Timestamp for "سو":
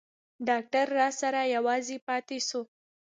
2.49-2.61